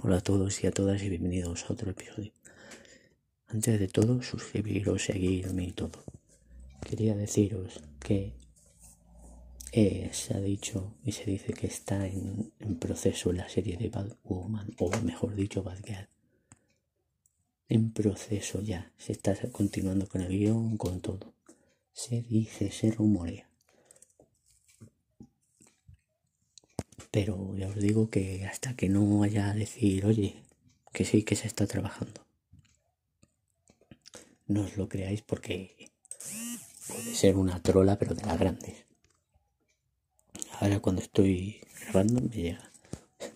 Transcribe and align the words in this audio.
Hola 0.00 0.18
a 0.18 0.20
todos 0.20 0.62
y 0.62 0.68
a 0.68 0.70
todas 0.70 1.02
y 1.02 1.08
bienvenidos 1.08 1.64
a 1.64 1.72
otro 1.72 1.90
episodio. 1.90 2.30
Antes 3.48 3.80
de 3.80 3.88
todo, 3.88 4.22
suscribiros, 4.22 5.02
seguirme 5.02 5.64
y 5.64 5.72
todo. 5.72 6.04
Quería 6.88 7.16
deciros 7.16 7.80
que 7.98 8.32
eh, 9.72 10.08
se 10.12 10.34
ha 10.34 10.40
dicho 10.40 10.94
y 11.04 11.10
se 11.10 11.24
dice 11.24 11.52
que 11.52 11.66
está 11.66 12.06
en, 12.06 12.52
proceso 12.78 13.32
la 13.32 13.48
serie 13.48 13.76
de 13.76 13.88
Batwoman, 13.88 14.72
o 14.78 14.88
mejor 15.00 15.34
dicho, 15.34 15.64
Batgirl. 15.64 16.08
En 17.68 17.92
proceso 17.92 18.62
ya, 18.62 18.92
se 18.98 19.10
está 19.10 19.34
continuando 19.50 20.06
con 20.06 20.20
el 20.20 20.28
guion, 20.28 20.76
con 20.76 21.00
todo. 21.00 21.34
Se 21.92 22.22
dice, 22.22 22.70
se 22.70 22.92
rumorea. 22.92 23.50
Pero 27.10 27.56
ya 27.56 27.68
os 27.68 27.76
digo 27.76 28.10
que 28.10 28.44
hasta 28.46 28.74
que 28.74 28.88
no 28.88 29.18
vaya 29.18 29.50
a 29.50 29.54
decir, 29.54 30.04
oye, 30.04 30.42
que 30.92 31.04
sí, 31.04 31.22
que 31.22 31.36
se 31.36 31.46
está 31.46 31.66
trabajando. 31.66 32.20
No 34.46 34.62
os 34.62 34.76
lo 34.76 34.88
creáis 34.88 35.22
porque 35.22 35.90
puede 36.86 37.14
ser 37.14 37.36
una 37.36 37.62
trola, 37.62 37.98
pero 37.98 38.14
de 38.14 38.24
las 38.24 38.38
grandes. 38.38 38.84
Ahora 40.60 40.80
cuando 40.80 41.02
estoy 41.02 41.60
grabando 41.80 42.20
me 42.20 42.28
llega. 42.34 42.70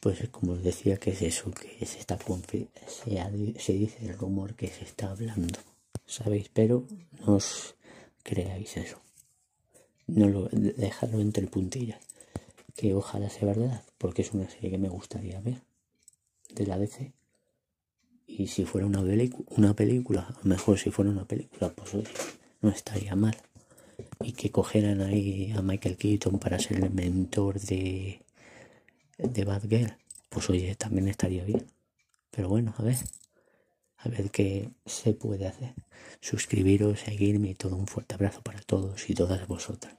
Pues 0.00 0.28
como 0.28 0.52
os 0.52 0.62
decía 0.62 0.96
que 0.96 1.10
es 1.10 1.22
eso, 1.22 1.50
que 1.50 1.84
se 1.84 1.98
está 1.98 2.16
se, 2.18 3.58
se 3.58 3.72
dice 3.72 4.06
el 4.06 4.16
rumor 4.16 4.54
que 4.54 4.68
se 4.68 4.84
está 4.84 5.10
hablando. 5.10 5.58
¿Sabéis? 6.06 6.48
Pero 6.54 6.86
no 7.26 7.34
os 7.34 7.74
creáis 8.22 8.76
eso. 8.76 9.00
No 10.06 10.28
lo 10.28 10.48
dejadlo 10.52 11.20
entre 11.20 11.48
puntillas 11.48 11.98
que 12.78 12.94
ojalá 12.94 13.28
sea 13.28 13.48
verdad, 13.48 13.82
porque 13.98 14.22
es 14.22 14.32
una 14.32 14.48
serie 14.48 14.70
que 14.70 14.78
me 14.78 14.88
gustaría 14.88 15.40
ver 15.40 15.62
de 16.54 16.64
la 16.64 16.78
DC. 16.78 17.12
Y 18.28 18.46
si 18.46 18.64
fuera 18.64 18.86
una, 18.86 19.02
una 19.48 19.74
película, 19.74 20.32
mejor 20.44 20.78
si 20.78 20.92
fuera 20.92 21.10
una 21.10 21.24
película, 21.24 21.70
pues 21.70 22.06
no 22.60 22.70
estaría 22.70 23.16
mal. 23.16 23.36
Y 24.20 24.30
que 24.30 24.52
cogieran 24.52 25.00
ahí 25.00 25.52
a 25.56 25.60
Michael 25.60 25.96
Keaton 25.96 26.38
para 26.38 26.60
ser 26.60 26.84
el 26.84 26.90
mentor 26.90 27.58
de, 27.58 28.22
de 29.18 29.44
Bad 29.44 29.68
Girl, 29.68 29.96
pues 30.28 30.48
oye, 30.48 30.76
también 30.76 31.08
estaría 31.08 31.42
bien. 31.44 31.66
Pero 32.30 32.48
bueno, 32.48 32.74
a 32.78 32.82
ver, 32.84 32.98
a 33.96 34.08
ver 34.08 34.30
qué 34.30 34.70
se 34.86 35.14
puede 35.14 35.48
hacer. 35.48 35.74
Suscribiros, 36.20 37.00
seguirme 37.00 37.50
y 37.50 37.54
todo 37.56 37.74
un 37.74 37.88
fuerte 37.88 38.14
abrazo 38.14 38.40
para 38.42 38.60
todos 38.60 39.10
y 39.10 39.14
todas 39.14 39.48
vosotras. 39.48 39.96